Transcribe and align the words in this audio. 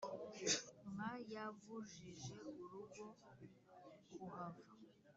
nka 0.93 1.11
yabujije 1.33 2.35
urugo 2.49 3.07
kuhava, 4.13 4.71